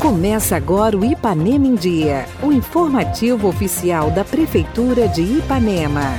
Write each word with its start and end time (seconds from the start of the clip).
Começa 0.00 0.56
agora 0.56 0.96
o 0.96 1.04
Ipanema 1.04 1.66
em 1.66 1.74
Dia, 1.74 2.26
o 2.42 2.50
informativo 2.50 3.46
oficial 3.46 4.10
da 4.10 4.24
Prefeitura 4.24 5.06
de 5.06 5.22
Ipanema. 5.22 6.14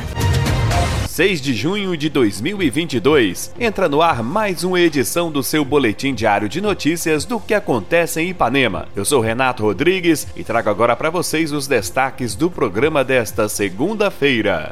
6 1.19 1.41
de 1.41 1.53
junho 1.53 1.97
de 1.97 2.07
2022. 2.07 3.53
Entra 3.59 3.89
no 3.89 4.01
ar 4.01 4.23
mais 4.23 4.63
uma 4.63 4.79
edição 4.79 5.29
do 5.29 5.43
seu 5.43 5.65
boletim 5.65 6.13
diário 6.13 6.47
de 6.47 6.61
notícias 6.61 7.25
do 7.25 7.39
que 7.39 7.53
acontece 7.53 8.21
em 8.21 8.29
Ipanema. 8.29 8.87
Eu 8.95 9.03
sou 9.03 9.19
Renato 9.19 9.63
Rodrigues 9.63 10.27
e 10.35 10.45
trago 10.45 10.69
agora 10.69 10.95
para 10.95 11.09
vocês 11.09 11.51
os 11.51 11.67
destaques 11.67 12.35
do 12.35 12.49
programa 12.49 13.03
desta 13.03 13.49
segunda-feira. 13.49 14.71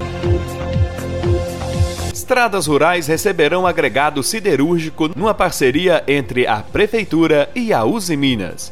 Estradas 2.28 2.68
Rurais 2.68 3.08
receberão 3.08 3.66
agregado 3.66 4.22
siderúrgico 4.22 5.10
numa 5.16 5.34
parceria 5.34 6.04
entre 6.06 6.46
a 6.46 6.58
Prefeitura 6.58 7.50
e 7.56 7.72
a 7.72 7.86
Uzi 7.86 8.18
Minas. 8.18 8.70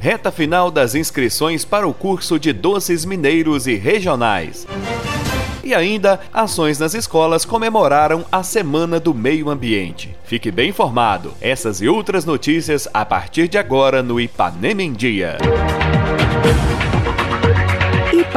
Reta 0.00 0.32
final 0.32 0.68
das 0.68 0.96
inscrições 0.96 1.64
para 1.64 1.86
o 1.86 1.94
curso 1.94 2.36
de 2.36 2.52
doces 2.52 3.04
mineiros 3.04 3.68
e 3.68 3.76
regionais. 3.76 4.66
E 5.62 5.72
ainda, 5.72 6.18
ações 6.34 6.80
nas 6.80 6.94
escolas 6.94 7.44
comemoraram 7.44 8.24
a 8.32 8.42
Semana 8.42 8.98
do 8.98 9.14
Meio 9.14 9.50
Ambiente. 9.50 10.16
Fique 10.24 10.50
bem 10.50 10.70
informado. 10.70 11.34
Essas 11.40 11.80
e 11.80 11.86
outras 11.86 12.24
notícias 12.24 12.88
a 12.92 13.04
partir 13.04 13.46
de 13.46 13.56
agora 13.56 14.02
no 14.02 14.20
Ipanema 14.20 14.82
em 14.82 14.92
Dia. 14.92 15.38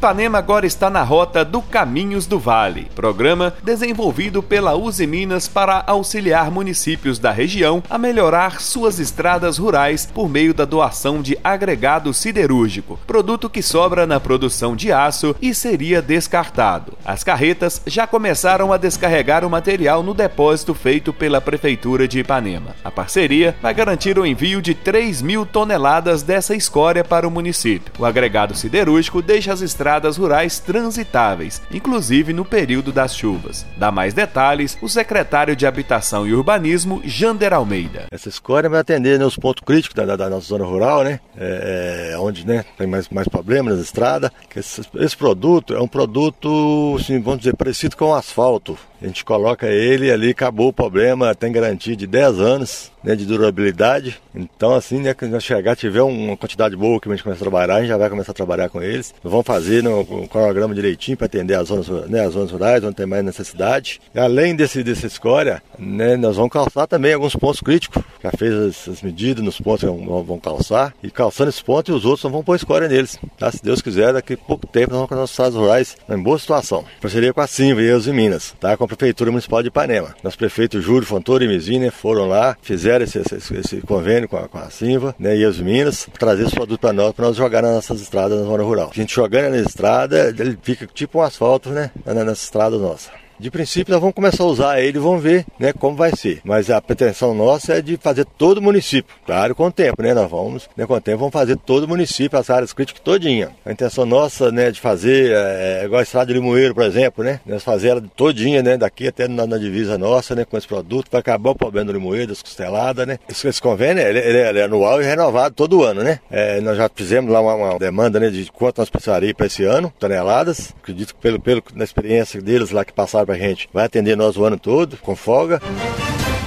Ipanema 0.00 0.38
agora 0.38 0.64
está 0.64 0.88
na 0.88 1.02
rota 1.02 1.44
do 1.44 1.60
Caminhos 1.60 2.24
do 2.24 2.38
Vale, 2.38 2.88
programa 2.94 3.52
desenvolvido 3.62 4.42
pela 4.42 4.74
Uzi 4.74 5.06
Minas 5.06 5.46
para 5.46 5.84
auxiliar 5.86 6.50
municípios 6.50 7.18
da 7.18 7.30
região 7.30 7.82
a 7.90 7.98
melhorar 7.98 8.62
suas 8.62 8.98
estradas 8.98 9.58
rurais 9.58 10.06
por 10.06 10.26
meio 10.26 10.54
da 10.54 10.64
doação 10.64 11.20
de 11.20 11.36
agregado 11.44 12.14
siderúrgico, 12.14 12.98
produto 13.06 13.50
que 13.50 13.60
sobra 13.60 14.06
na 14.06 14.18
produção 14.18 14.74
de 14.74 14.90
aço 14.90 15.36
e 15.38 15.52
seria 15.54 16.00
descartado. 16.00 16.94
As 17.04 17.22
carretas 17.22 17.82
já 17.86 18.06
começaram 18.06 18.72
a 18.72 18.78
descarregar 18.78 19.44
o 19.44 19.50
material 19.50 20.02
no 20.02 20.14
depósito 20.14 20.72
feito 20.72 21.12
pela 21.12 21.42
Prefeitura 21.42 22.08
de 22.08 22.20
Ipanema. 22.20 22.74
A 22.82 22.90
parceria 22.90 23.54
vai 23.60 23.74
garantir 23.74 24.18
o 24.18 24.24
envio 24.24 24.62
de 24.62 24.74
3 24.74 25.20
mil 25.20 25.44
toneladas 25.44 26.22
dessa 26.22 26.56
escória 26.56 27.04
para 27.04 27.28
o 27.28 27.30
município. 27.30 27.92
O 27.98 28.06
agregado 28.06 28.54
siderúrgico 28.54 29.20
deixa 29.20 29.52
as 29.52 29.60
estradas 29.60 29.89
estradas 29.90 30.16
rurais 30.16 30.60
transitáveis, 30.60 31.60
inclusive 31.68 32.32
no 32.32 32.44
período 32.44 32.92
das 32.92 33.12
chuvas. 33.12 33.66
Dá 33.76 33.90
mais 33.90 34.14
detalhes 34.14 34.78
o 34.80 34.88
secretário 34.88 35.56
de 35.56 35.66
Habitação 35.66 36.28
e 36.28 36.32
Urbanismo, 36.32 37.02
Jander 37.04 37.52
Almeida. 37.52 38.06
Essa 38.12 38.28
escória 38.28 38.70
vai 38.70 38.78
atender 38.78 39.18
né, 39.18 39.24
os 39.24 39.34
pontos 39.34 39.64
críticos 39.66 39.96
da, 39.96 40.06
da, 40.06 40.14
da, 40.14 40.30
nossa 40.30 40.46
zona 40.46 40.64
rural, 40.64 41.02
né? 41.02 41.18
É, 41.36 42.12
é, 42.12 42.18
onde 42.18 42.46
né, 42.46 42.64
tem 42.78 42.86
mais, 42.86 43.08
mais 43.08 43.26
problemas 43.26 43.74
nas 43.74 43.84
estradas. 43.84 44.30
Esse, 44.54 44.82
esse, 44.94 45.16
produto 45.16 45.74
é 45.74 45.80
um 45.80 45.88
produto, 45.88 46.96
assim, 47.00 47.20
vamos 47.20 47.40
dizer, 47.40 47.56
parecido 47.56 47.96
com 47.96 48.10
o 48.10 48.14
asfalto. 48.14 48.78
A 49.00 49.06
gente 49.06 49.24
coloca 49.24 49.66
ele 49.66 50.10
ali, 50.10 50.30
acabou 50.30 50.68
o 50.68 50.72
problema, 50.72 51.34
tem 51.34 51.50
garantia 51.50 51.96
de 51.96 52.06
10 52.06 52.38
anos 52.38 52.92
né, 53.02 53.16
de 53.16 53.24
durabilidade. 53.24 54.20
Então, 54.34 54.74
assim, 54.74 55.00
né, 55.00 55.14
quando 55.14 55.40
chegar, 55.40 55.74
tiver 55.74 56.02
uma 56.02 56.36
quantidade 56.36 56.76
boa 56.76 57.00
que 57.00 57.08
a 57.08 57.12
gente 57.12 57.22
começa 57.22 57.40
a 57.40 57.44
trabalhar, 57.44 57.76
a 57.76 57.80
gente 57.80 57.88
já 57.88 57.96
vai 57.96 58.10
começar 58.10 58.32
a 58.32 58.34
trabalhar 58.34 58.68
com 58.68 58.82
eles. 58.82 59.14
Vamos 59.22 59.46
fazer 59.46 59.82
no, 59.82 60.00
um 60.00 60.26
cronograma 60.26 60.74
direitinho 60.74 61.16
para 61.16 61.26
atender 61.26 61.54
as 61.54 61.68
zonas, 61.68 61.88
né, 62.08 62.24
as 62.24 62.34
zonas 62.34 62.50
rurais, 62.50 62.84
onde 62.84 62.94
tem 62.94 63.06
mais 63.06 63.24
necessidade. 63.24 64.00
E 64.14 64.18
além 64.18 64.54
desse, 64.54 64.82
dessa 64.82 65.06
escória, 65.06 65.62
né, 65.78 66.16
nós 66.16 66.36
vamos 66.36 66.52
calçar 66.52 66.86
também 66.86 67.14
alguns 67.14 67.34
pontos 67.34 67.60
críticos. 67.60 68.02
Já 68.22 68.30
fez 68.32 68.54
as, 68.54 68.88
as 68.88 69.02
medidas 69.02 69.42
nos 69.42 69.60
pontos 69.60 69.80
que 69.80 69.86
vão, 69.86 70.22
vão 70.22 70.38
calçar. 70.38 70.94
E 71.02 71.10
calçando 71.10 71.48
esses 71.48 71.62
pontos, 71.62 71.92
e 71.92 71.96
os 71.96 72.04
outros 72.04 72.30
vão 72.30 72.44
pôr 72.44 72.56
escória 72.56 72.88
neles. 72.88 73.18
Tá? 73.38 73.50
Se 73.50 73.62
Deus 73.62 73.80
quiser, 73.80 74.12
daqui 74.12 74.34
a 74.34 74.36
pouco 74.36 74.66
tempo 74.66 74.90
nós 74.90 74.98
vamos 74.98 75.08
com 75.08 75.14
as 75.14 75.20
nossas 75.20 75.54
rurais 75.54 75.96
em 76.08 76.22
boa 76.22 76.38
situação. 76.38 76.84
Parceria 77.00 77.32
com 77.32 77.40
a 77.40 77.46
Simva 77.46 77.80
e 77.80 77.90
os 77.92 78.06
em 78.06 78.12
Minas, 78.12 78.54
tá? 78.60 78.76
com 78.76 78.86
Prefeitura 78.96 79.30
Municipal 79.30 79.62
de 79.62 79.68
Ipanema. 79.68 80.14
Nosso 80.22 80.36
prefeito 80.36 80.80
Júlio 80.80 81.06
Fontoura 81.06 81.44
e 81.44 81.48
Mizina 81.48 81.90
foram 81.90 82.26
lá, 82.26 82.56
fizeram 82.60 83.04
esse, 83.04 83.18
esse, 83.18 83.54
esse 83.54 83.80
convênio 83.82 84.28
com 84.28 84.36
a, 84.36 84.48
com 84.48 84.58
a 84.58 84.68
Simva 84.70 85.14
né, 85.18 85.36
e 85.36 85.44
as 85.44 85.58
Minas, 85.58 86.08
trazer 86.18 86.44
esse 86.44 86.54
produto 86.54 86.80
para 86.80 86.92
nós, 86.92 87.12
para 87.12 87.26
nós 87.26 87.36
jogar 87.36 87.62
nas 87.62 87.74
nossas 87.74 88.00
estradas 88.00 88.38
na 88.38 88.44
zona 88.44 88.62
rural. 88.62 88.90
A 88.92 88.96
gente 88.96 89.14
jogando 89.14 89.50
na 89.50 89.58
estrada, 89.58 90.34
ele 90.38 90.58
fica 90.62 90.86
tipo 90.92 91.18
um 91.18 91.22
asfalto, 91.22 91.70
né, 91.70 91.90
nessa 92.04 92.44
estrada 92.44 92.76
nossa. 92.78 93.10
De 93.40 93.50
princípio, 93.50 93.90
nós 93.90 94.00
vamos 94.02 94.14
começar 94.14 94.44
a 94.44 94.46
usar 94.46 94.82
ele 94.82 94.98
vamos 94.98 95.22
ver 95.22 95.46
né, 95.58 95.72
como 95.72 95.96
vai 95.96 96.14
ser. 96.14 96.42
Mas 96.44 96.68
a 96.68 96.78
pretensão 96.78 97.34
nossa 97.34 97.78
é 97.78 97.80
de 97.80 97.96
fazer 97.96 98.26
todo 98.26 98.58
o 98.58 98.62
município. 98.62 99.14
Claro, 99.24 99.54
com 99.54 99.66
o 99.66 99.72
tempo, 99.72 100.02
né? 100.02 100.12
Nós 100.12 100.30
vamos, 100.30 100.68
né, 100.76 100.86
com 100.86 100.92
o 100.92 101.00
tempo, 101.00 101.20
vamos 101.20 101.32
fazer 101.32 101.56
todo 101.56 101.84
o 101.84 101.88
município, 101.88 102.38
as 102.38 102.50
áreas 102.50 102.74
críticas 102.74 103.02
todinha. 103.02 103.48
A 103.64 103.72
intenção 103.72 104.04
nossa, 104.04 104.52
né, 104.52 104.70
de 104.70 104.78
fazer, 104.78 105.32
é, 105.34 105.82
igual 105.86 106.00
a 106.00 106.02
estrada 106.02 106.26
de 106.26 106.34
Limoeiro, 106.34 106.74
por 106.74 106.84
exemplo, 106.84 107.24
né? 107.24 107.40
Nós 107.46 107.64
fazer 107.64 107.88
ela 107.88 108.02
todinha, 108.14 108.62
né? 108.62 108.76
Daqui 108.76 109.08
até 109.08 109.26
na, 109.26 109.46
na, 109.46 109.56
divisa 109.56 109.96
nossa, 109.96 110.34
né? 110.34 110.44
Com 110.44 110.58
esse 110.58 110.68
produto, 110.68 111.08
vai 111.10 111.20
acabar 111.20 111.50
o 111.50 111.54
problema 111.54 111.86
do 111.86 111.92
Limoeiro, 111.94 112.28
das 112.28 112.42
costeladas, 112.42 113.06
né? 113.06 113.18
Esse, 113.26 113.48
esse 113.48 113.62
convênio, 113.62 114.02
ele, 114.02 114.18
ele, 114.18 114.38
ele, 114.38 114.58
é 114.58 114.64
anual 114.64 115.00
e 115.00 115.04
renovado 115.06 115.54
todo 115.54 115.82
ano, 115.82 116.02
né? 116.02 116.20
É, 116.30 116.60
nós 116.60 116.76
já 116.76 116.90
fizemos 116.94 117.32
lá 117.32 117.40
uma, 117.40 117.54
uma, 117.54 117.78
demanda, 117.78 118.20
né? 118.20 118.28
De 118.28 118.52
quanto 118.52 118.80
nós 118.80 118.90
precisaríamos 118.90 119.36
para 119.36 119.46
esse 119.46 119.64
ano, 119.64 119.90
toneladas. 119.98 120.74
Acredito 120.82 121.14
que 121.14 121.20
pelo, 121.22 121.40
pelo, 121.40 121.62
na 121.74 121.84
experiência 121.84 122.42
deles 122.42 122.70
lá 122.70 122.84
que 122.84 122.92
passaram 122.92 123.29
pra 123.30 123.38
gente, 123.38 123.68
vai 123.72 123.84
atender 123.84 124.16
nós 124.16 124.36
o 124.36 124.44
ano 124.44 124.58
todo, 124.58 124.96
com 124.96 125.14
folga. 125.14 125.60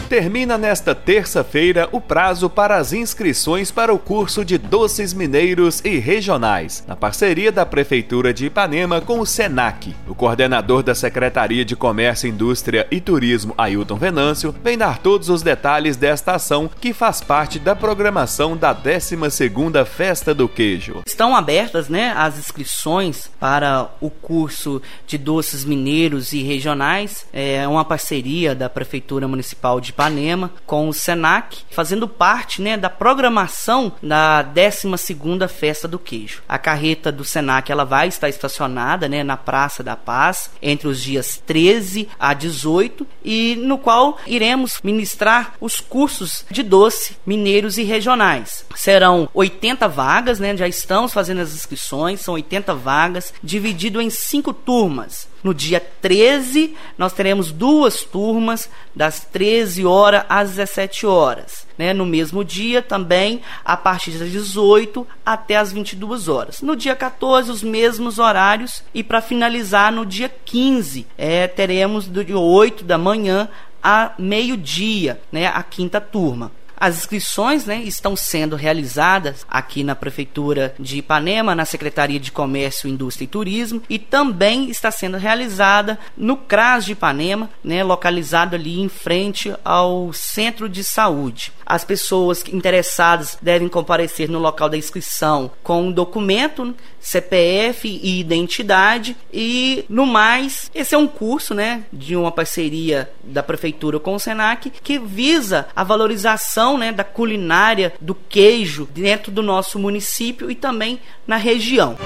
Termina 0.10 0.58
nesta 0.58 0.94
terça-feira 0.94 1.90
o 1.92 2.00
prazo 2.00 2.50
para 2.50 2.78
as 2.78 2.94
inscrições 2.94 3.72
para 3.72 3.94
o 3.94 3.98
curso 3.98 4.46
de 4.46 4.58
doces 4.58 5.14
mineiros 5.14 5.82
e 5.84 5.98
regionais, 5.98 6.84
na 6.88 6.96
parceria 6.96 7.52
da 7.52 7.66
Prefeitura 7.66 8.34
de 8.34 8.46
Ipanema 8.46 9.02
com 9.02 9.20
o 9.20 9.26
SENAC. 9.26 9.96
O 10.08 10.14
coordenador 10.14 10.84
da 10.84 10.94
Secretaria 10.94 11.66
de 11.66 11.76
Comércio, 11.76 12.30
Indústria 12.30 12.86
e 12.92 13.00
Turismo, 13.00 13.56
Ailton 13.58 13.96
Venâncio, 13.96 14.54
vem 14.64 14.78
dar 14.78 15.00
todos 15.00 15.30
os 15.30 15.42
detalhes 15.42 15.96
desta 15.96 16.34
ação 16.34 16.70
que 16.80 16.94
faz 16.94 17.22
parte 17.22 17.58
da 17.58 17.76
programação 17.76 18.56
da 18.56 18.76
12ª 18.76 19.86
Festa 19.86 20.34
do 20.34 20.48
Queijo. 20.48 21.02
Estão 21.08 21.36
abertas, 21.36 21.90
né, 21.90 22.14
as 22.16 22.38
inscrições 22.38 23.32
para 23.40 23.90
o 24.00 24.10
curso 24.10 24.82
de 25.08 25.18
doces 25.18 25.66
mineiros 25.66 26.34
e 26.34 26.44
regionais. 26.44 27.26
É 27.34 27.68
uma 27.68 27.86
parceria 27.86 28.54
da 28.54 28.70
Prefeitura 28.70 29.28
Municipal 29.28 29.80
de 29.80 29.93
Ipanema 29.94 30.52
com 30.66 30.90
o 30.90 30.94
Senac, 30.94 31.60
fazendo 31.70 32.08
parte 32.08 32.62
né, 32.62 32.76
da 32.76 32.90
programação 32.90 33.94
da 34.02 34.44
12ª 34.44 35.48
Festa 35.48 35.88
do 35.88 36.00
Queijo. 36.00 36.42
A 36.50 36.58
carreta 36.58 37.12
do 37.12 37.24
Senac 37.24 37.72
ela 37.72 37.86
vai 37.86 38.08
estar 38.08 38.28
estacionada 38.28 39.08
né, 39.08 39.24
na 39.24 39.38
Praça 39.38 39.84
da 39.84 39.96
Paz 39.96 40.50
entre 40.62 40.88
os 40.88 41.02
dias 41.02 41.42
13 41.46 42.10
a 42.20 42.34
18 42.34 43.06
e 43.24 43.56
no 43.60 43.78
qual 43.78 44.18
iremos 44.26 44.80
ministrar 44.84 45.54
os 45.62 45.80
cursos 45.80 46.44
de 46.50 46.64
doce 46.64 47.16
mineiros 47.26 47.78
e 47.78 47.84
regionais. 47.84 48.66
Serão 48.76 49.30
80 49.34 49.88
vagas, 49.88 50.40
né, 50.40 50.58
já 50.58 50.68
estamos 50.68 51.14
fazendo 51.14 51.42
as 51.42 51.54
inscrições, 51.54 52.22
são 52.22 52.34
80 52.34 52.74
vagas, 52.74 53.34
dividido 53.44 54.02
em 54.02 54.10
cinco 54.10 54.54
turmas. 54.54 55.32
No 55.44 55.54
dia 55.54 55.80
13, 55.80 56.76
nós 56.98 57.12
teremos 57.12 57.52
duas 57.52 58.02
turmas, 58.04 58.70
das 58.96 59.26
13 59.26 59.86
horas 59.86 60.24
às 60.30 60.52
17 60.52 61.06
horas. 61.06 61.68
Né? 61.78 61.94
No 61.94 62.06
mesmo 62.06 62.46
dia, 62.46 62.82
também, 62.82 63.42
a 63.66 63.76
partir 63.76 64.12
das 64.12 64.32
18 64.32 65.06
até 65.26 65.58
as 65.58 65.74
22 65.74 66.30
horas. 66.30 66.62
No 66.62 66.76
dia 66.76 66.96
14, 66.96 67.52
os 67.52 67.62
mesmos 67.62 68.20
horários. 68.20 68.84
E 68.94 69.04
para 69.04 69.22
finalizar, 69.22 69.92
no 69.92 70.06
dia 70.06 70.34
15, 70.46 71.06
é, 71.18 71.48
teremos 71.48 72.08
do 72.08 72.24
dia 72.24 72.38
8 72.38 72.84
da 72.86 72.98
manhã 72.98 73.50
a 73.84 74.14
meio-dia, 74.18 75.20
né? 75.30 75.48
a 75.48 75.62
quinta 75.62 76.00
turma. 76.00 76.52
As 76.78 76.98
inscrições 76.98 77.66
né, 77.66 77.82
estão 77.84 78.16
sendo 78.16 78.56
realizadas 78.56 79.46
aqui 79.50 79.84
na 79.84 79.96
Prefeitura 79.96 80.76
de 80.80 80.98
Ipanema, 80.98 81.56
na 81.56 81.66
Secretaria 81.66 82.20
de 82.20 82.32
Comércio, 82.32 82.90
Indústria 82.90 83.26
e 83.26 83.28
Turismo, 83.28 83.82
e 83.90 83.98
também 83.98 84.70
está 84.70 84.92
sendo 84.92 85.18
realizada 85.18 86.00
no 86.18 86.36
CRAS 86.36 86.86
de 86.86 86.94
Ipanema, 86.94 87.50
né, 87.64 87.84
localizado 87.84 88.56
ali 88.56 88.80
em 88.80 88.90
frente 88.90 89.54
ao 89.64 90.12
Centro 90.14 90.68
de 90.68 90.84
Saúde. 90.84 91.52
As 91.66 91.86
pessoas 91.86 92.44
interessadas 92.52 93.38
devem 93.42 93.70
comparecer 93.70 94.30
no 94.30 94.40
local 94.40 94.68
da 94.70 94.78
inscrição 94.78 95.52
com 95.64 95.84
um 95.84 95.92
documento, 95.92 96.76
CPF 97.00 97.88
e 97.88 98.20
identidade. 98.20 99.16
E, 99.32 99.86
no 99.90 100.06
mais, 100.06 100.70
esse 100.74 100.96
é 100.96 100.98
um 100.98 101.08
curso 101.08 101.54
né, 101.54 101.84
de 101.92 102.16
uma 102.16 102.32
parceria 102.32 103.10
da 103.24 103.44
Prefeitura 103.44 104.00
com 104.00 104.16
o 104.16 104.20
SENAC 104.20 104.70
que 104.70 104.98
visa 104.98 105.68
a 105.76 105.84
valorização 105.84 106.63
né, 106.78 106.92
da 106.92 107.04
culinária 107.04 107.94
do 108.00 108.16
queijo 108.16 108.88
dentro 108.94 109.32
do 109.32 109.44
nosso 109.44 109.78
município 109.78 110.50
e 110.50 110.56
também 110.56 111.00
na 111.28 111.36
região. 111.36 111.98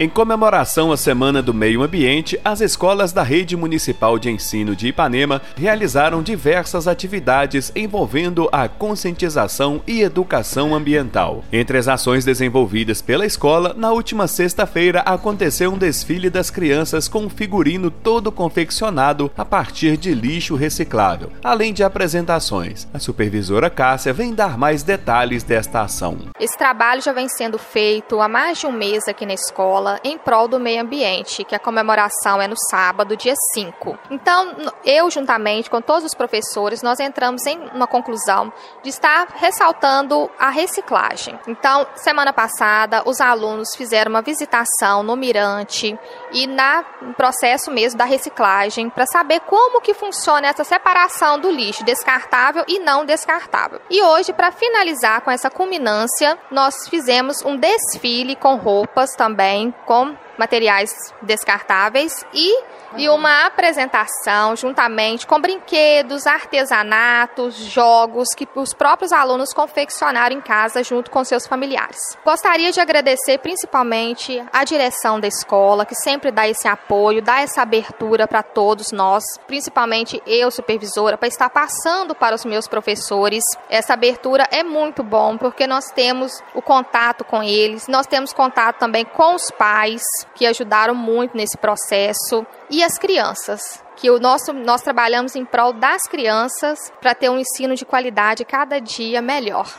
Em 0.00 0.08
comemoração 0.08 0.92
à 0.92 0.96
Semana 0.96 1.42
do 1.42 1.52
Meio 1.52 1.82
Ambiente, 1.82 2.38
as 2.44 2.60
escolas 2.60 3.10
da 3.10 3.24
Rede 3.24 3.56
Municipal 3.56 4.16
de 4.16 4.30
Ensino 4.30 4.76
de 4.76 4.86
Ipanema 4.86 5.42
realizaram 5.56 6.22
diversas 6.22 6.86
atividades 6.86 7.72
envolvendo 7.74 8.48
a 8.52 8.68
conscientização 8.68 9.82
e 9.88 10.02
educação 10.02 10.72
ambiental. 10.72 11.42
Entre 11.52 11.76
as 11.76 11.88
ações 11.88 12.24
desenvolvidas 12.24 13.02
pela 13.02 13.26
escola, 13.26 13.74
na 13.76 13.90
última 13.90 14.28
sexta-feira 14.28 15.00
aconteceu 15.00 15.72
um 15.72 15.76
desfile 15.76 16.30
das 16.30 16.48
crianças 16.48 17.08
com 17.08 17.24
um 17.24 17.28
figurino 17.28 17.90
todo 17.90 18.30
confeccionado 18.30 19.28
a 19.36 19.44
partir 19.44 19.96
de 19.96 20.14
lixo 20.14 20.54
reciclável, 20.54 21.32
além 21.42 21.72
de 21.72 21.82
apresentações. 21.82 22.86
A 22.94 23.00
supervisora 23.00 23.68
Cássia 23.68 24.12
vem 24.12 24.32
dar 24.32 24.56
mais 24.56 24.84
detalhes 24.84 25.42
desta 25.42 25.82
ação. 25.82 26.18
Esse 26.38 26.56
trabalho 26.56 27.02
já 27.02 27.12
vem 27.12 27.28
sendo 27.28 27.58
feito 27.58 28.20
há 28.20 28.28
mais 28.28 28.60
de 28.60 28.66
um 28.68 28.72
mês 28.72 29.08
aqui 29.08 29.26
na 29.26 29.34
escola 29.34 29.87
em 30.04 30.18
prol 30.18 30.48
do 30.48 30.58
meio 30.58 30.82
ambiente, 30.82 31.44
que 31.44 31.54
a 31.54 31.58
comemoração 31.58 32.40
é 32.40 32.48
no 32.48 32.56
sábado, 32.70 33.16
dia 33.16 33.34
5. 33.54 33.98
Então, 34.10 34.54
eu, 34.84 35.10
juntamente 35.10 35.70
com 35.70 35.80
todos 35.80 36.04
os 36.04 36.14
professores, 36.14 36.82
nós 36.82 37.00
entramos 37.00 37.46
em 37.46 37.58
uma 37.74 37.86
conclusão 37.86 38.52
de 38.82 38.90
estar 38.90 39.28
ressaltando 39.34 40.30
a 40.38 40.50
reciclagem. 40.50 41.38
Então, 41.46 41.86
semana 41.94 42.32
passada, 42.32 43.02
os 43.06 43.20
alunos 43.20 43.74
fizeram 43.76 44.10
uma 44.10 44.22
visitação 44.22 45.02
no 45.02 45.16
Mirante 45.16 45.98
e 46.32 46.46
na, 46.46 46.84
no 47.00 47.14
processo 47.14 47.70
mesmo 47.70 47.98
da 47.98 48.04
reciclagem 48.04 48.90
para 48.90 49.06
saber 49.06 49.40
como 49.40 49.80
que 49.80 49.94
funciona 49.94 50.48
essa 50.48 50.64
separação 50.64 51.38
do 51.38 51.50
lixo 51.50 51.84
descartável 51.84 52.64
e 52.66 52.78
não 52.78 53.04
descartável. 53.04 53.80
E 53.90 54.02
hoje, 54.02 54.32
para 54.32 54.50
finalizar 54.50 55.20
com 55.22 55.30
essa 55.30 55.50
culminância, 55.50 56.38
nós 56.50 56.88
fizemos 56.88 57.42
um 57.44 57.56
desfile 57.56 58.36
com 58.36 58.56
roupas 58.56 59.10
também 59.16 59.74
com 59.84 60.16
materiais 60.38 60.90
descartáveis 61.22 62.24
e, 62.32 62.62
e 62.96 63.08
uma 63.08 63.46
apresentação 63.46 64.56
juntamente 64.56 65.26
com 65.26 65.40
brinquedos, 65.40 66.26
artesanatos, 66.26 67.56
jogos 67.56 68.28
que 68.34 68.48
os 68.54 68.72
próprios 68.72 69.12
alunos 69.12 69.52
confeccionaram 69.52 70.36
em 70.36 70.40
casa 70.40 70.82
junto 70.82 71.10
com 71.10 71.24
seus 71.24 71.46
familiares. 71.46 71.98
Gostaria 72.24 72.70
de 72.70 72.80
agradecer 72.80 73.38
principalmente 73.38 74.42
a 74.52 74.64
direção 74.64 75.20
da 75.20 75.26
escola, 75.26 75.84
que 75.84 75.94
sempre 75.94 76.30
dá 76.30 76.48
esse 76.48 76.68
apoio, 76.68 77.20
dá 77.20 77.40
essa 77.40 77.62
abertura 77.62 78.26
para 78.26 78.42
todos 78.42 78.92
nós, 78.92 79.24
principalmente 79.46 80.22
eu, 80.26 80.50
supervisora, 80.50 81.18
para 81.18 81.28
estar 81.28 81.50
passando 81.50 82.14
para 82.14 82.34
os 82.34 82.44
meus 82.44 82.68
professores. 82.68 83.42
Essa 83.68 83.94
abertura 83.94 84.46
é 84.50 84.62
muito 84.62 85.02
bom 85.02 85.36
porque 85.36 85.66
nós 85.66 85.86
temos 85.90 86.42
o 86.54 86.62
contato 86.62 87.24
com 87.24 87.42
eles, 87.42 87.88
nós 87.88 88.06
temos 88.06 88.32
contato 88.32 88.78
também 88.78 89.04
com 89.04 89.34
os 89.34 89.50
pais, 89.50 90.02
que 90.38 90.46
ajudaram 90.46 90.94
muito 90.94 91.36
nesse 91.36 91.58
processo, 91.58 92.46
e 92.70 92.82
as 92.82 92.96
crianças, 92.96 93.82
que 93.96 94.08
o 94.08 94.20
nosso, 94.20 94.52
nós 94.52 94.80
trabalhamos 94.80 95.34
em 95.34 95.44
prol 95.44 95.72
das 95.72 96.02
crianças 96.04 96.78
para 97.00 97.12
ter 97.12 97.28
um 97.28 97.40
ensino 97.40 97.74
de 97.74 97.84
qualidade 97.84 98.44
cada 98.44 98.78
dia 98.78 99.20
melhor. 99.20 99.78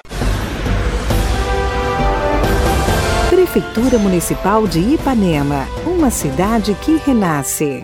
Prefeitura 3.29 3.97
Municipal 3.97 4.67
de 4.67 4.79
Ipanema, 4.95 5.65
uma 5.87 6.11
cidade 6.11 6.75
que 6.83 6.97
renasce. 6.97 7.83